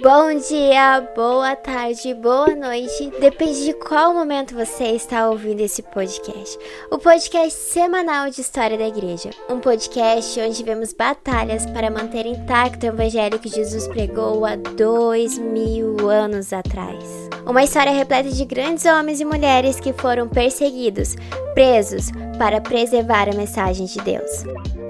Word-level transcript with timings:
Bom 0.00 0.34
dia, 0.48 1.00
boa 1.16 1.56
tarde, 1.56 2.12
boa 2.14 2.54
noite. 2.54 3.10
Depende 3.18 3.64
de 3.64 3.72
qual 3.72 4.12
momento 4.12 4.54
você 4.54 4.84
está 4.88 5.28
ouvindo 5.28 5.60
esse 5.60 5.82
podcast. 5.82 6.58
O 6.90 6.98
podcast 6.98 7.58
semanal 7.58 8.28
de 8.30 8.42
história 8.42 8.76
da 8.76 8.86
igreja. 8.86 9.30
Um 9.48 9.58
podcast 9.58 10.38
onde 10.40 10.62
vemos 10.62 10.92
batalhas 10.92 11.66
para 11.66 11.90
manter 11.90 12.26
intacto 12.26 12.86
o 12.86 12.90
evangelho 12.90 13.38
que 13.38 13.48
Jesus 13.48 13.88
pregou 13.88 14.44
há 14.44 14.56
dois 14.56 15.38
mil 15.38 16.10
anos 16.10 16.52
atrás. 16.52 17.23
Uma 17.46 17.62
história 17.62 17.92
repleta 17.92 18.30
de 18.30 18.44
grandes 18.44 18.86
homens 18.86 19.20
e 19.20 19.24
mulheres 19.24 19.78
que 19.78 19.92
foram 19.92 20.26
perseguidos, 20.26 21.14
presos, 21.52 22.10
para 22.38 22.60
preservar 22.60 23.28
a 23.28 23.34
mensagem 23.34 23.84
de 23.86 24.00
Deus. 24.00 24.44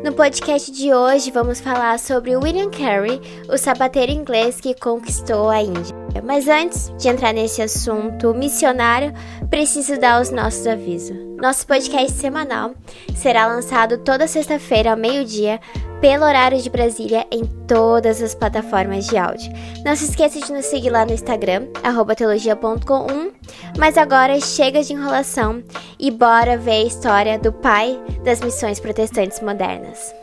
No 0.04 0.12
podcast 0.12 0.70
de 0.70 0.94
hoje 0.94 1.30
vamos 1.30 1.60
falar 1.60 1.98
sobre 1.98 2.36
William 2.36 2.70
Carey, 2.70 3.20
o 3.48 3.58
sapateiro 3.58 4.12
inglês 4.12 4.60
que 4.60 4.74
conquistou 4.74 5.50
a 5.50 5.62
Índia. 5.62 5.94
Mas 6.22 6.46
antes 6.46 6.92
de 6.96 7.08
entrar 7.08 7.32
nesse 7.32 7.60
assunto 7.60 8.32
missionário, 8.32 9.12
preciso 9.50 9.98
dar 9.98 10.22
os 10.22 10.30
nossos 10.30 10.66
avisos. 10.66 11.23
Nosso 11.44 11.66
podcast 11.66 12.12
semanal 12.12 12.72
será 13.14 13.46
lançado 13.46 13.98
toda 13.98 14.26
sexta-feira 14.26 14.92
ao 14.92 14.96
meio-dia 14.96 15.60
pelo 16.00 16.24
horário 16.24 16.56
de 16.58 16.70
Brasília 16.70 17.26
em 17.30 17.44
todas 17.68 18.22
as 18.22 18.34
plataformas 18.34 19.06
de 19.06 19.18
áudio. 19.18 19.52
Não 19.84 19.94
se 19.94 20.06
esqueça 20.06 20.40
de 20.40 20.50
nos 20.50 20.64
seguir 20.64 20.88
lá 20.88 21.04
no 21.04 21.12
Instagram, 21.12 21.66
teologia.com. 22.16 23.30
Mas 23.78 23.98
agora 23.98 24.40
chega 24.40 24.82
de 24.82 24.94
enrolação 24.94 25.62
e 26.00 26.10
bora 26.10 26.56
ver 26.56 26.70
a 26.70 26.84
história 26.84 27.38
do 27.38 27.52
pai 27.52 28.00
das 28.24 28.40
missões 28.40 28.80
protestantes 28.80 29.41
modernas. 29.41 30.14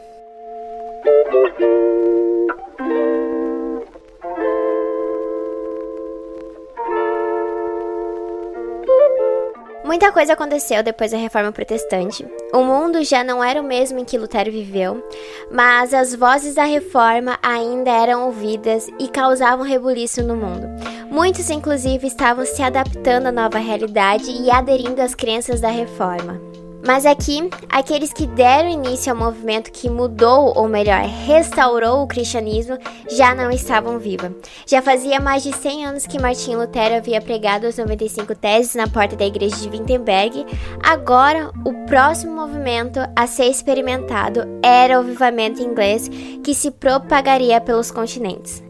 Muita 9.92 10.10
coisa 10.10 10.32
aconteceu 10.32 10.82
depois 10.82 11.12
da 11.12 11.18
Reforma 11.18 11.52
Protestante. 11.52 12.26
O 12.54 12.64
mundo 12.64 13.04
já 13.04 13.26
não 13.26 13.44
era 13.44 13.60
o 13.60 13.64
mesmo 13.66 14.00
em 14.00 14.06
que 14.06 14.18
Lutero 14.18 14.50
viveu, 14.50 15.06
mas 15.52 15.94
as 15.94 16.16
vozes 16.16 16.56
da 16.56 16.64
Reforma 16.64 17.38
ainda 17.44 17.92
eram 17.92 18.28
ouvidas 18.28 18.88
e 18.98 19.10
causavam 19.10 19.66
rebuliço 19.66 20.24
no 20.24 20.38
mundo. 20.38 20.66
Muitos, 21.10 21.50
inclusive, 21.50 22.08
estavam 22.08 22.46
se 22.46 22.64
adaptando 22.64 23.26
à 23.26 23.34
nova 23.34 23.58
realidade 23.58 24.32
e 24.32 24.50
aderindo 24.50 25.02
às 25.02 25.14
crenças 25.14 25.60
da 25.60 25.68
Reforma. 25.68 26.51
Mas 26.86 27.06
aqui, 27.06 27.50
aqueles 27.70 28.12
que 28.12 28.26
deram 28.26 28.70
início 28.70 29.12
ao 29.12 29.18
movimento 29.18 29.72
que 29.72 29.90
mudou, 29.90 30.54
ou 30.56 30.68
melhor, 30.68 31.02
restaurou 31.26 32.02
o 32.02 32.08
cristianismo, 32.08 32.78
já 33.10 33.36
não 33.36 33.52
estavam 33.52 34.00
vivos. 34.00 34.32
Já 34.66 34.82
fazia 34.82 35.20
mais 35.20 35.44
de 35.44 35.56
100 35.56 35.86
anos 35.86 36.08
que 36.08 36.20
Martim 36.20 36.56
Lutero 36.56 36.96
havia 36.96 37.22
pregado 37.22 37.68
as 37.68 37.78
95 37.78 38.34
teses 38.36 38.76
na 38.76 38.88
porta 38.88 39.16
da 39.16 39.26
igreja 39.26 39.56
de 39.58 39.70
Wittenberg. 39.70 40.46
Agora, 40.82 41.52
o 41.66 41.86
próximo 41.86 42.34
movimento 42.34 43.00
a 43.16 43.28
ser 43.28 43.46
experimentado 43.46 44.42
era 44.64 44.98
o 44.98 45.02
avivamento 45.02 45.62
inglês 45.62 46.10
que 46.44 46.54
se 46.54 46.72
propagaria 46.72 47.62
pelos 47.62 47.92
continentes. 47.92 48.64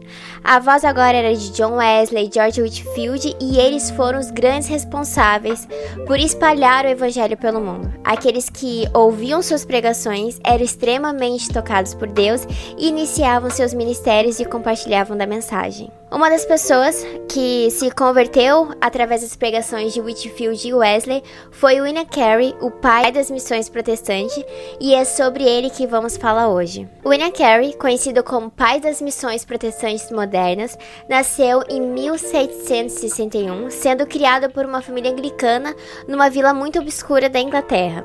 A 0.44 0.58
voz 0.58 0.84
agora 0.84 1.16
era 1.16 1.34
de 1.34 1.50
John 1.52 1.76
Wesley, 1.76 2.30
George 2.32 2.60
Whitfield 2.60 3.36
e 3.40 3.58
eles 3.58 3.90
foram 3.92 4.18
os 4.18 4.30
grandes 4.30 4.68
responsáveis 4.68 5.68
por 6.06 6.18
espalhar 6.18 6.84
o 6.84 6.88
evangelho 6.88 7.36
pelo 7.36 7.60
mundo. 7.60 7.92
Aqueles 8.04 8.50
que 8.50 8.86
ouviam 8.92 9.40
suas 9.40 9.64
pregações 9.64 10.40
eram 10.44 10.64
extremamente 10.64 11.48
tocados 11.52 11.94
por 11.94 12.08
Deus 12.08 12.46
e 12.76 12.88
iniciavam 12.88 13.50
seus 13.50 13.72
ministérios 13.72 14.40
e 14.40 14.44
compartilhavam 14.44 15.16
da 15.16 15.26
mensagem. 15.26 15.90
Uma 16.12 16.28
das 16.28 16.44
pessoas 16.44 17.02
que 17.26 17.70
se 17.70 17.90
converteu 17.90 18.68
através 18.82 19.22
das 19.22 19.34
pregações 19.34 19.94
de 19.94 20.00
Whitfield 20.02 20.68
e 20.68 20.74
Wesley 20.74 21.22
foi 21.50 21.80
William 21.80 22.04
Carey, 22.04 22.54
o 22.60 22.70
pai 22.70 23.10
das 23.10 23.30
missões 23.30 23.70
protestantes, 23.70 24.44
e 24.78 24.94
é 24.94 25.06
sobre 25.06 25.42
ele 25.42 25.70
que 25.70 25.86
vamos 25.86 26.18
falar 26.18 26.50
hoje. 26.50 26.86
William 27.02 27.30
Carey, 27.30 27.72
conhecido 27.78 28.22
como 28.22 28.50
pai 28.50 28.78
das 28.78 29.00
missões 29.00 29.42
protestantes 29.42 30.10
modernas, 30.10 30.76
nasceu 31.08 31.64
em 31.70 31.80
1761, 31.80 33.70
sendo 33.70 34.06
criado 34.06 34.50
por 34.50 34.66
uma 34.66 34.82
família 34.82 35.10
anglicana 35.10 35.74
numa 36.06 36.28
vila 36.28 36.52
muito 36.52 36.78
obscura 36.78 37.30
da 37.30 37.40
Inglaterra. 37.40 38.04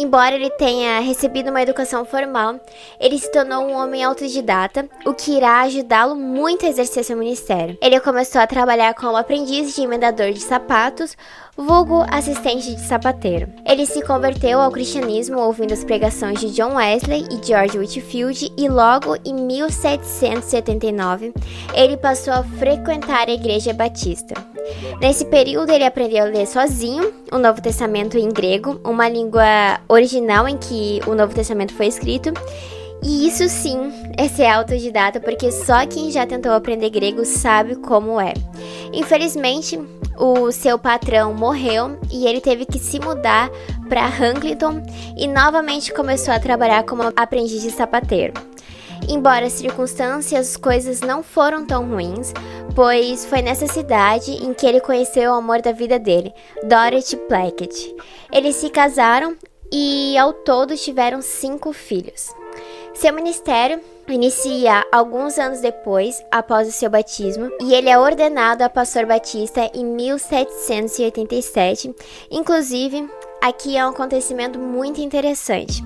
Embora 0.00 0.34
ele 0.34 0.48
tenha 0.48 0.98
recebido 1.00 1.50
uma 1.50 1.60
educação 1.60 2.06
formal, 2.06 2.58
ele 2.98 3.18
se 3.18 3.30
tornou 3.30 3.66
um 3.66 3.76
homem 3.76 4.02
autodidata, 4.02 4.88
o 5.04 5.12
que 5.12 5.36
irá 5.36 5.60
ajudá-lo 5.60 6.16
muito 6.16 6.64
a 6.64 6.70
exercer 6.70 7.04
seu 7.04 7.18
ministério. 7.18 7.76
Ele 7.82 8.00
começou 8.00 8.40
a 8.40 8.46
trabalhar 8.46 8.94
como 8.94 9.14
aprendiz 9.14 9.74
de 9.74 9.82
emendador 9.82 10.32
de 10.32 10.40
sapatos, 10.40 11.14
vulgo 11.54 12.02
assistente 12.10 12.74
de 12.74 12.80
sapateiro. 12.80 13.52
Ele 13.66 13.84
se 13.84 14.02
converteu 14.02 14.58
ao 14.58 14.72
cristianismo 14.72 15.38
ouvindo 15.38 15.74
as 15.74 15.84
pregações 15.84 16.40
de 16.40 16.50
John 16.50 16.76
Wesley 16.76 17.26
e 17.30 17.46
George 17.46 17.78
Whitefield 17.78 18.50
e 18.56 18.68
logo 18.70 19.16
em 19.22 19.34
1779 19.34 21.34
ele 21.74 21.98
passou 21.98 22.32
a 22.32 22.42
frequentar 22.42 23.28
a 23.28 23.32
igreja 23.32 23.74
batista. 23.74 24.34
Nesse 25.00 25.24
período, 25.24 25.72
ele 25.72 25.84
aprendeu 25.84 26.24
a 26.24 26.28
ler 26.28 26.46
sozinho 26.46 27.12
o 27.32 27.38
Novo 27.38 27.60
Testamento 27.60 28.16
em 28.16 28.28
grego, 28.28 28.80
uma 28.84 29.08
língua 29.08 29.80
original 29.92 30.48
em 30.48 30.56
que 30.56 31.00
o 31.06 31.14
Novo 31.14 31.34
Testamento 31.34 31.74
foi 31.74 31.86
escrito. 31.86 32.32
E 33.02 33.26
isso 33.26 33.48
sim 33.48 33.92
é 34.16 34.28
ser 34.28 34.46
autodidata, 34.46 35.20
porque 35.20 35.50
só 35.50 35.86
quem 35.86 36.10
já 36.10 36.26
tentou 36.26 36.52
aprender 36.52 36.90
grego 36.90 37.24
sabe 37.24 37.76
como 37.76 38.20
é. 38.20 38.34
Infelizmente, 38.92 39.80
o 40.18 40.52
seu 40.52 40.78
patrão 40.78 41.32
morreu 41.32 41.98
e 42.10 42.26
ele 42.26 42.42
teve 42.42 42.66
que 42.66 42.78
se 42.78 43.00
mudar 43.00 43.50
para 43.88 44.06
Huntington 44.06 44.82
e 45.16 45.26
novamente 45.26 45.94
começou 45.94 46.34
a 46.34 46.38
trabalhar 46.38 46.84
como 46.84 47.02
aprendiz 47.16 47.62
de 47.62 47.70
sapateiro. 47.70 48.34
Embora 49.08 49.46
as 49.46 49.54
circunstâncias, 49.54 50.50
as 50.50 50.56
coisas 50.58 51.00
não 51.00 51.22
foram 51.22 51.64
tão 51.64 51.88
ruins, 51.88 52.34
pois 52.74 53.24
foi 53.24 53.40
nessa 53.40 53.66
cidade 53.66 54.32
em 54.32 54.52
que 54.52 54.66
ele 54.66 54.78
conheceu 54.78 55.32
o 55.32 55.36
amor 55.36 55.62
da 55.62 55.72
vida 55.72 55.98
dele, 55.98 56.34
Dorothy 56.64 57.16
Plackett. 57.16 57.96
Eles 58.30 58.56
se 58.56 58.68
casaram 58.68 59.36
e 59.72 60.18
ao 60.18 60.32
todo 60.32 60.76
tiveram 60.76 61.22
cinco 61.22 61.72
filhos. 61.72 62.34
Seu 62.94 63.14
ministério 63.14 63.80
inicia 64.08 64.84
alguns 64.90 65.38
anos 65.38 65.60
depois, 65.60 66.20
após 66.30 66.68
o 66.68 66.72
seu 66.72 66.90
batismo, 66.90 67.48
e 67.60 67.74
ele 67.74 67.88
é 67.88 67.98
ordenado 67.98 68.62
a 68.62 68.68
pastor 68.68 69.06
batista 69.06 69.70
em 69.74 69.84
1787. 69.84 71.94
Inclusive, 72.30 73.08
aqui 73.40 73.76
é 73.76 73.86
um 73.86 73.90
acontecimento 73.90 74.58
muito 74.58 75.00
interessante. 75.00 75.82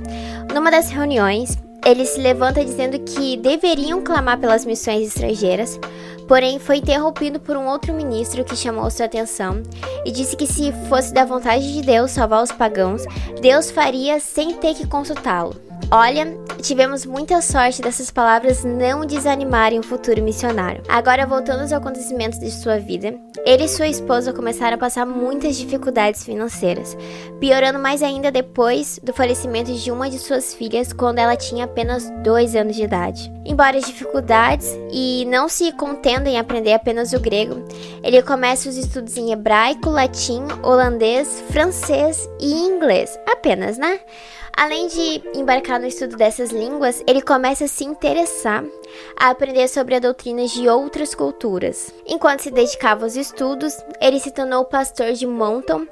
Numa 0.52 0.70
das 0.70 0.90
reuniões, 0.90 1.58
ele 1.84 2.06
se 2.06 2.18
levanta 2.18 2.64
dizendo 2.64 2.98
que 3.00 3.36
deveriam 3.36 4.02
clamar 4.02 4.40
pelas 4.40 4.64
missões 4.64 5.08
estrangeiras, 5.08 5.78
porém 6.28 6.58
foi 6.58 6.78
interrompido 6.78 7.40
por 7.40 7.56
um 7.56 7.66
outro 7.66 7.94
ministro 7.94 8.44
que 8.44 8.56
chamou 8.56 8.90
sua 8.90 9.06
atenção 9.06 9.62
e 10.04 10.10
disse 10.10 10.36
que 10.36 10.46
se 10.46 10.72
fosse 10.88 11.12
da 11.12 11.24
vontade 11.24 11.72
de 11.72 11.82
Deus 11.82 12.10
salvar 12.10 12.42
os 12.42 12.52
pagãos, 12.52 13.04
Deus 13.40 13.70
faria 13.70 14.20
sem 14.20 14.54
ter 14.54 14.74
que 14.74 14.86
consultá-lo. 14.86 15.63
Olha, 15.90 16.36
tivemos 16.60 17.04
muita 17.06 17.40
sorte 17.40 17.80
dessas 17.80 18.10
palavras 18.10 18.64
não 18.64 19.04
desanimarem 19.04 19.78
o 19.78 19.82
futuro 19.82 20.22
missionário. 20.22 20.82
Agora, 20.88 21.26
voltando 21.26 21.60
aos 21.60 21.72
acontecimentos 21.72 22.38
de 22.38 22.50
sua 22.50 22.78
vida, 22.78 23.14
ele 23.44 23.64
e 23.64 23.68
sua 23.68 23.86
esposa 23.86 24.32
começaram 24.32 24.74
a 24.76 24.80
passar 24.80 25.04
muitas 25.06 25.56
dificuldades 25.56 26.24
financeiras, 26.24 26.96
piorando 27.38 27.78
mais 27.78 28.02
ainda 28.02 28.32
depois 28.32 28.98
do 29.02 29.12
falecimento 29.12 29.72
de 29.72 29.92
uma 29.92 30.08
de 30.08 30.18
suas 30.18 30.54
filhas 30.54 30.92
quando 30.92 31.18
ela 31.18 31.36
tinha 31.36 31.64
apenas 31.64 32.10
dois 32.22 32.56
anos 32.56 32.74
de 32.74 32.82
idade. 32.82 33.30
Embora 33.44 33.76
as 33.76 33.86
dificuldades 33.86 34.66
e 34.90 35.26
não 35.26 35.48
se 35.48 35.70
contendo 35.72 36.26
em 36.26 36.38
aprender 36.38 36.72
apenas 36.72 37.12
o 37.12 37.20
grego, 37.20 37.62
ele 38.02 38.22
começa 38.22 38.68
os 38.68 38.76
estudos 38.76 39.16
em 39.16 39.32
hebraico, 39.32 39.90
latim, 39.90 40.42
holandês, 40.62 41.44
francês 41.50 42.28
e 42.40 42.52
inglês, 42.52 43.18
apenas, 43.30 43.76
né? 43.76 44.00
Além 44.56 44.86
de 44.86 45.22
embarcar 45.34 45.80
no 45.80 45.86
estudo 45.86 46.16
dessas 46.16 46.50
línguas, 46.50 47.02
ele 47.06 47.20
começa 47.20 47.64
a 47.64 47.68
se 47.68 47.84
interessar 47.84 48.64
a 49.18 49.30
aprender 49.30 49.68
sobre 49.68 49.96
a 49.96 49.98
doutrina 49.98 50.46
de 50.46 50.68
outras 50.68 51.14
culturas. 51.14 51.92
Enquanto 52.06 52.40
se 52.40 52.50
dedicava 52.50 53.04
aos 53.04 53.16
estudos, 53.16 53.76
ele 54.00 54.20
se 54.20 54.30
tornou 54.30 54.64
pastor 54.64 55.12
de 55.12 55.26
Monton 55.26 55.86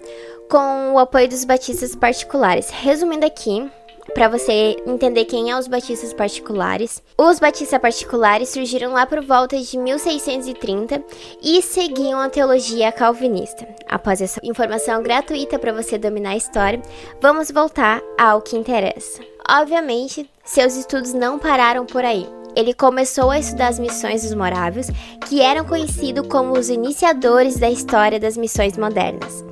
com 0.48 0.92
o 0.92 0.98
apoio 0.98 1.28
dos 1.28 1.44
batistas 1.44 1.96
particulares. 1.96 2.70
Resumindo 2.70 3.26
aqui, 3.26 3.70
para 4.14 4.28
você 4.28 4.76
entender 4.87 5.25
quem 5.25 5.50
é 5.50 5.58
os 5.58 5.66
batistas 5.66 6.12
particulares. 6.12 7.02
Os 7.16 7.38
batistas 7.38 7.81
particulares 7.81 8.49
surgiram 8.49 8.93
lá 8.93 9.06
por 9.06 9.25
volta 9.25 9.58
de 9.58 9.78
1630 9.78 11.02
e 11.43 11.62
seguiam 11.62 12.20
a 12.20 12.28
teologia 12.28 12.93
calvinista. 12.93 13.66
Após 13.88 14.20
essa 14.20 14.40
informação 14.43 15.02
gratuita 15.02 15.58
para 15.58 15.72
você 15.72 15.96
dominar 15.99 16.31
a 16.31 16.37
história, 16.37 16.82
vamos 17.20 17.50
voltar 17.50 18.02
ao 18.19 18.43
que 18.43 18.56
interessa. 18.56 19.20
Obviamente, 19.49 20.28
seus 20.44 20.76
estudos 20.76 21.12
não 21.12 21.38
pararam 21.38 21.84
por 21.84 22.05
aí. 22.05 22.26
Ele 22.55 22.75
começou 22.75 23.31
a 23.31 23.38
estudar 23.38 23.69
as 23.69 23.78
missões 23.78 24.22
dos 24.22 24.34
morávios, 24.34 24.88
que 25.26 25.40
eram 25.40 25.64
conhecidos 25.64 26.26
como 26.28 26.52
os 26.52 26.69
iniciadores 26.69 27.58
da 27.58 27.70
história 27.70 28.20
das 28.20 28.37
missões 28.37 28.76
modernas. 28.76 29.43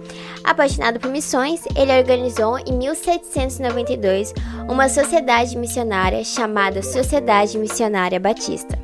Apaixonado 0.44 0.98
por 0.98 1.10
missões, 1.10 1.62
ele 1.76 1.96
organizou 1.96 2.58
em 2.58 2.72
1792 2.72 4.32
uma 4.68 4.88
sociedade 4.88 5.56
missionária 5.56 6.24
chamada 6.24 6.82
Sociedade 6.82 7.58
Missionária 7.58 8.18
Batista. 8.18 8.78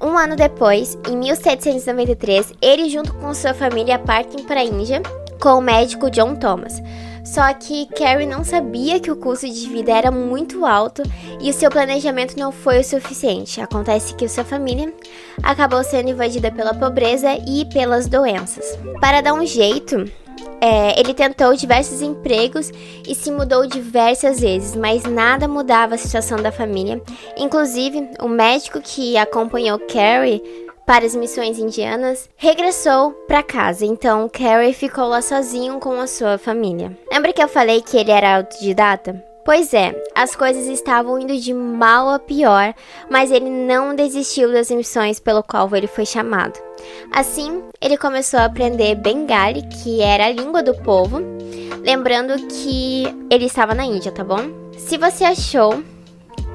Um 0.00 0.16
ano 0.16 0.36
depois, 0.36 0.96
em 1.08 1.16
1793, 1.16 2.52
ele 2.62 2.88
junto 2.88 3.12
com 3.14 3.34
sua 3.34 3.52
família 3.52 3.98
partem 3.98 4.44
para 4.44 4.60
a 4.60 4.64
Índia 4.64 5.02
com 5.40 5.50
o 5.50 5.60
médico 5.60 6.10
John 6.10 6.36
Thomas. 6.36 6.80
Só 7.24 7.52
que 7.52 7.86
Carrie 7.86 8.26
não 8.26 8.42
sabia 8.42 8.98
que 9.00 9.10
o 9.10 9.16
custo 9.16 9.46
de 9.46 9.68
vida 9.68 9.92
era 9.92 10.10
muito 10.10 10.64
alto 10.64 11.02
e 11.40 11.50
o 11.50 11.52
seu 11.52 11.70
planejamento 11.70 12.38
não 12.38 12.50
foi 12.50 12.80
o 12.80 12.84
suficiente. 12.84 13.60
Acontece 13.60 14.14
que 14.14 14.28
sua 14.28 14.44
família 14.44 14.92
acabou 15.42 15.84
sendo 15.84 16.08
invadida 16.08 16.50
pela 16.50 16.72
pobreza 16.72 17.38
e 17.46 17.66
pelas 17.66 18.06
doenças. 18.06 18.78
Para 19.00 19.20
dar 19.20 19.34
um 19.34 19.44
jeito, 19.44 20.10
é, 20.60 20.98
ele 20.98 21.14
tentou 21.14 21.54
diversos 21.54 22.02
empregos 22.02 22.70
e 23.06 23.14
se 23.14 23.30
mudou 23.30 23.66
diversas 23.66 24.40
vezes, 24.40 24.74
mas 24.74 25.04
nada 25.04 25.46
mudava 25.46 25.94
a 25.94 25.98
situação 25.98 26.38
da 26.38 26.50
família. 26.50 27.00
Inclusive, 27.36 28.10
o 28.20 28.28
médico 28.28 28.80
que 28.80 29.16
acompanhou 29.16 29.78
Carrie 29.78 30.42
para 30.86 31.04
as 31.04 31.14
missões 31.14 31.58
indianas 31.58 32.28
regressou 32.36 33.12
para 33.26 33.42
casa, 33.42 33.84
então 33.84 34.28
Carrie 34.28 34.72
ficou 34.72 35.06
lá 35.06 35.20
sozinho 35.20 35.78
com 35.78 36.00
a 36.00 36.06
sua 36.06 36.38
família. 36.38 36.96
Lembra 37.12 37.32
que 37.32 37.42
eu 37.42 37.48
falei 37.48 37.82
que 37.82 37.96
ele 37.96 38.10
era 38.10 38.36
autodidata? 38.36 39.22
Pois 39.44 39.72
é, 39.72 39.94
as 40.14 40.34
coisas 40.34 40.66
estavam 40.66 41.18
indo 41.18 41.36
de 41.36 41.54
mal 41.54 42.08
a 42.10 42.18
pior, 42.18 42.74
mas 43.10 43.30
ele 43.30 43.48
não 43.48 43.94
desistiu 43.94 44.52
das 44.52 44.70
missões 44.70 45.20
pelo 45.20 45.42
qual 45.42 45.74
ele 45.74 45.86
foi 45.86 46.04
chamado. 46.04 46.67
Assim, 47.12 47.62
ele 47.80 47.96
começou 47.96 48.40
a 48.40 48.44
aprender 48.44 48.94
Bengali, 48.94 49.62
que 49.62 50.00
era 50.00 50.26
a 50.26 50.32
língua 50.32 50.62
do 50.62 50.74
povo, 50.74 51.20
lembrando 51.82 52.36
que 52.48 53.04
ele 53.30 53.46
estava 53.46 53.74
na 53.74 53.84
Índia, 53.84 54.12
tá 54.12 54.22
bom? 54.24 54.70
Se 54.76 54.96
você 54.96 55.24
achou 55.24 55.82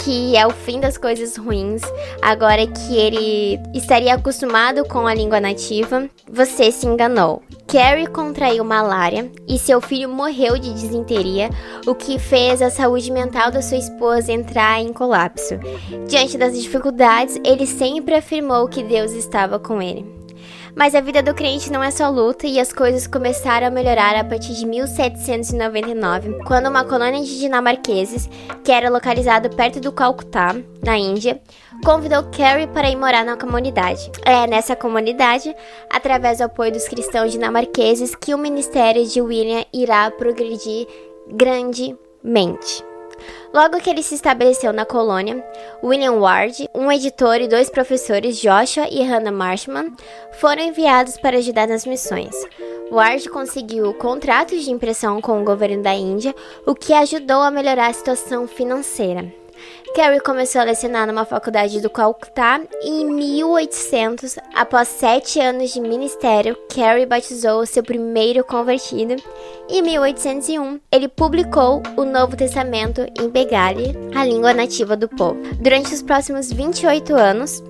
que 0.03 0.35
é 0.35 0.45
o 0.45 0.51
fim 0.51 0.79
das 0.79 0.97
coisas 0.97 1.37
ruins, 1.37 1.81
agora 2.21 2.67
que 2.67 2.97
ele 2.97 3.59
estaria 3.73 4.13
acostumado 4.13 4.83
com 4.85 5.07
a 5.07 5.13
língua 5.13 5.39
nativa, 5.39 6.09
você 6.29 6.71
se 6.71 6.85
enganou. 6.85 7.41
Carrie 7.67 8.07
contraiu 8.07 8.63
malária 8.65 9.31
e 9.47 9.57
seu 9.57 9.79
filho 9.79 10.09
morreu 10.09 10.57
de 10.57 10.73
disenteria, 10.73 11.49
o 11.87 11.95
que 11.95 12.19
fez 12.19 12.61
a 12.61 12.69
saúde 12.69 13.11
mental 13.11 13.49
da 13.49 13.61
sua 13.61 13.77
esposa 13.77 14.33
entrar 14.33 14.81
em 14.81 14.91
colapso. 14.91 15.57
Diante 16.07 16.37
das 16.37 16.59
dificuldades, 16.59 17.39
ele 17.45 17.65
sempre 17.65 18.15
afirmou 18.15 18.67
que 18.67 18.83
Deus 18.83 19.13
estava 19.13 19.57
com 19.57 19.81
ele. 19.81 20.22
Mas 20.75 20.95
a 20.95 21.01
vida 21.01 21.21
do 21.21 21.33
crente 21.33 21.71
não 21.71 21.83
é 21.83 21.91
só 21.91 22.09
luta 22.09 22.47
e 22.47 22.59
as 22.59 22.73
coisas 22.73 23.05
começaram 23.05 23.67
a 23.67 23.71
melhorar 23.71 24.15
a 24.15 24.23
partir 24.23 24.53
de 24.53 24.65
1799, 24.65 26.39
quando 26.45 26.67
uma 26.67 26.83
colônia 26.83 27.21
de 27.23 27.39
dinamarqueses, 27.39 28.27
que 28.63 28.71
era 28.71 28.89
localizada 28.89 29.49
perto 29.49 29.79
do 29.79 29.91
Calcutá, 29.91 30.55
na 30.83 30.97
Índia, 30.97 31.39
convidou 31.85 32.23
Carrie 32.35 32.67
para 32.67 32.89
ir 32.89 32.95
morar 32.95 33.23
na 33.23 33.37
comunidade. 33.37 34.11
É 34.25 34.47
nessa 34.47 34.75
comunidade, 34.75 35.55
através 35.89 36.39
do 36.39 36.45
apoio 36.45 36.71
dos 36.71 36.87
cristãos 36.87 37.31
dinamarqueses, 37.31 38.15
que 38.15 38.33
o 38.33 38.37
ministério 38.37 39.05
de 39.05 39.21
William 39.21 39.63
irá 39.71 40.09
progredir 40.09 40.87
grandemente. 41.27 42.83
Logo 43.53 43.79
que 43.79 43.89
ele 43.89 44.01
se 44.01 44.15
estabeleceu 44.15 44.73
na 44.73 44.85
colônia, 44.85 45.43
William 45.83 46.13
Ward, 46.13 46.69
um 46.73 46.91
editor 46.91 47.35
e 47.41 47.47
dois 47.47 47.69
professores, 47.69 48.37
Joshua 48.37 48.87
e 48.89 49.03
Hannah 49.03 49.31
Marshman, 49.31 49.93
foram 50.33 50.63
enviados 50.63 51.17
para 51.17 51.37
ajudar 51.37 51.67
nas 51.67 51.85
missões. 51.85 52.35
Ward 52.91 53.29
conseguiu 53.29 53.93
contratos 53.93 54.63
de 54.63 54.71
impressão 54.71 55.21
com 55.21 55.41
o 55.41 55.45
governo 55.45 55.83
da 55.83 55.93
Índia, 55.93 56.33
o 56.65 56.75
que 56.75 56.93
ajudou 56.93 57.41
a 57.41 57.51
melhorar 57.51 57.87
a 57.87 57.93
situação 57.93 58.47
financeira. 58.47 59.42
Carrie 59.91 60.19
começou 60.21 60.61
a 60.61 60.63
lecionar 60.63 61.05
numa 61.05 61.23
faculdade 61.23 61.79
do 61.79 61.89
Calcutá 61.89 62.59
e 62.81 62.89
em 62.89 63.05
1800, 63.05 64.37
após 64.55 64.87
sete 64.87 65.39
anos 65.39 65.71
de 65.71 65.79
ministério, 65.79 66.57
Carrie 66.73 67.05
batizou 67.05 67.63
seu 67.65 67.83
primeiro 67.83 68.43
convertido. 68.43 69.15
Em 69.69 69.81
1801, 69.83 70.79
ele 70.91 71.07
publicou 71.07 71.83
o 71.95 72.05
Novo 72.05 72.35
Testamento 72.35 73.05
em 73.19 73.29
Bengali, 73.29 73.95
a 74.15 74.25
língua 74.25 74.51
nativa 74.53 74.97
do 74.97 75.07
povo. 75.07 75.39
Durante 75.59 75.93
os 75.93 76.01
próximos 76.01 76.51
28 76.51 77.13
anos, 77.13 77.63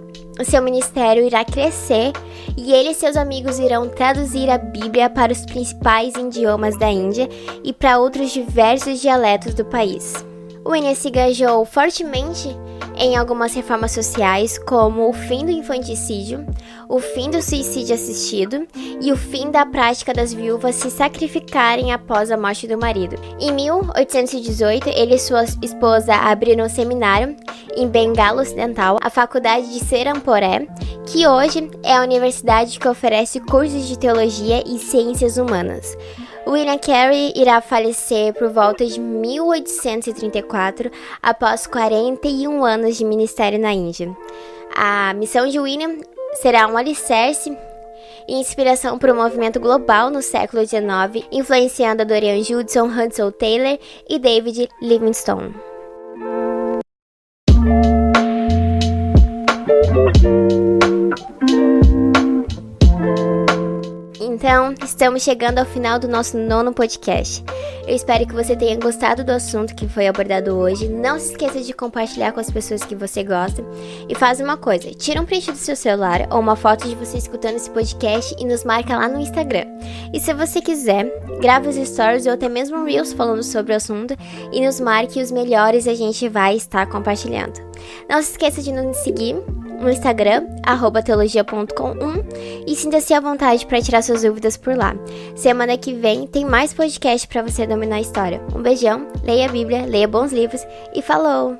seu 0.46 0.62
ministério 0.62 1.26
irá 1.26 1.44
crescer 1.44 2.14
e 2.56 2.74
ele 2.74 2.92
e 2.92 2.96
seus 2.96 3.18
amigos 3.18 3.60
irão 3.60 3.90
traduzir 3.90 4.50
a 4.50 4.58
Bíblia 4.58 5.10
para 5.10 5.34
os 5.34 5.46
principais 5.46 6.14
idiomas 6.16 6.78
da 6.78 6.90
Índia 6.90 7.28
e 7.64 7.74
para 7.74 8.00
outros 8.00 8.32
diversos 8.32 9.02
dialetos 9.02 9.54
do 9.54 9.66
país. 9.66 10.14
Winnie 10.66 10.96
se 10.96 11.10
engajou 11.10 11.66
fortemente 11.66 12.50
em 12.96 13.16
algumas 13.16 13.54
reformas 13.54 13.92
sociais, 13.92 14.58
como 14.58 15.10
o 15.10 15.14
fim 15.14 15.46
do 15.46 15.52
infanticídio, 15.52 16.46
o 16.88 17.00
fim 17.00 17.30
do 17.30 17.42
suicídio 17.42 17.96
assistido 17.96 18.68
e 19.02 19.12
o 19.12 19.18
fim 19.18 19.50
da 19.52 19.66
prática 19.66 20.14
das 20.14 20.34
viúvas 20.34 20.76
se 20.76 20.92
sacrificarem 20.92 21.92
após 21.92 22.32
a 22.32 22.38
morte 22.38 22.68
do 22.68 22.78
marido. 22.78 23.16
Em 23.40 23.52
1818, 23.52 24.90
ele 24.90 25.16
e 25.16 25.20
sua 25.20 25.44
esposa 25.62 26.14
abriram 26.14 26.66
um 26.66 26.70
seminário 26.70 27.36
em 27.76 27.88
Bengala 27.88 28.42
Ocidental, 28.42 28.98
a 29.02 29.10
Faculdade 29.10 29.74
de 29.74 29.84
Seramporé, 29.84 30.68
que 31.08 31.28
hoje 31.28 31.70
é 31.84 31.96
a 31.96 32.04
universidade 32.04 32.80
que 32.80 32.88
oferece 32.88 33.40
cursos 33.40 33.88
de 33.88 33.98
teologia 33.98 34.64
e 34.66 34.78
ciências 34.78 35.38
humanas. 35.38 35.98
William 36.46 36.78
Carey 36.78 37.32
irá 37.36 37.62
falecer 37.62 38.34
por 38.34 38.50
volta 38.50 38.86
de 38.86 39.00
1834, 39.00 40.92
após 41.22 41.66
41 41.66 42.66
anos 42.66 42.98
de 42.98 43.06
ministério 43.06 43.58
na 43.58 43.72
Índia. 43.72 44.16
A 44.76 45.14
missão 45.14 45.48
de 45.48 45.60
William 45.60 45.98
será 46.42 46.68
um 46.68 46.76
alicerce 46.76 47.58
e 48.28 48.36
inspiração 48.36 48.98
para 48.98 49.14
o 49.14 49.16
movimento 49.16 49.60
global 49.60 50.10
no 50.10 50.22
século 50.22 50.66
XIX, 50.66 51.26
influenciando 51.32 52.02
a 52.02 52.06
Dorian 52.06 52.44
Judson, 52.44 52.88
Hudson 52.88 53.32
Taylor 53.32 53.80
e 54.10 54.20
David 54.20 54.68
Livingstone. 54.82 55.54
Então, 64.44 64.76
estamos 64.84 65.24
chegando 65.24 65.60
ao 65.60 65.66
final 65.66 65.98
do 65.98 66.06
nosso 66.06 66.38
nono 66.38 66.74
podcast. 66.74 67.42
Eu 67.88 67.96
espero 67.96 68.28
que 68.28 68.34
você 68.34 68.58
tenha 68.58 68.78
gostado 68.78 69.24
do 69.24 69.32
assunto 69.32 69.74
que 69.74 69.88
foi 69.88 70.06
abordado 70.06 70.58
hoje. 70.58 70.90
Não 70.90 71.18
se 71.18 71.32
esqueça 71.32 71.62
de 71.62 71.72
compartilhar 71.72 72.34
com 72.34 72.42
as 72.42 72.52
pessoas 72.52 72.84
que 72.84 72.94
você 72.94 73.24
gosta. 73.24 73.64
E 74.10 74.14
faz 74.14 74.42
uma 74.42 74.58
coisa: 74.58 74.94
tira 74.94 75.22
um 75.22 75.26
print 75.26 75.50
do 75.50 75.58
seu 75.58 75.78
celular 75.78 76.28
ou 76.30 76.42
uma 76.42 76.58
foto 76.58 76.86
de 76.90 76.94
você 76.94 77.18
escutando 77.18 77.56
esse 77.56 77.70
podcast 77.70 78.36
e 78.38 78.44
nos 78.44 78.66
marca 78.66 78.98
lá 78.98 79.08
no 79.08 79.22
Instagram. 79.22 79.64
E 80.14 80.20
se 80.20 80.34
você 80.34 80.60
quiser, 80.60 81.06
grave 81.40 81.70
os 81.70 81.88
stories 81.88 82.26
ou 82.26 82.34
até 82.34 82.50
mesmo 82.50 82.84
Reels 82.84 83.14
falando 83.14 83.44
sobre 83.44 83.72
o 83.72 83.78
assunto 83.78 84.14
e 84.52 84.60
nos 84.60 84.78
marque 84.78 85.22
os 85.22 85.32
melhores 85.32 85.88
a 85.88 85.96
gente 85.96 86.28
vai 86.28 86.58
estar 86.58 86.86
compartilhando. 86.88 87.62
Não 88.10 88.22
se 88.22 88.32
esqueça 88.32 88.62
de 88.62 88.74
nos 88.74 88.98
seguir 88.98 89.38
no 89.80 89.90
Instagram, 89.90 90.48
teologia.com1 91.04 92.64
e 92.68 92.76
sinta-se 92.76 93.14
à 93.14 93.20
vontade 93.20 93.66
para 93.66 93.82
tirar 93.82 94.02
suas 94.02 94.24
dúvidas 94.24 94.58
por 94.58 94.76
lá. 94.76 94.96
Semana 95.36 95.78
que 95.78 95.94
vem 95.94 96.28
tem 96.28 96.46
mais 96.46 96.74
podcast 96.74 97.28
para 97.28 97.42
você 97.42 97.68
dominar 97.68 97.98
a 97.98 98.02
história. 98.02 98.42
Um 98.56 98.62
beijão, 98.62 99.08
leia 99.24 99.46
a 99.46 99.52
Bíblia, 99.52 99.86
leia 99.86 100.08
bons 100.08 100.32
livros 100.32 100.66
e 100.94 101.02
falou! 101.02 101.58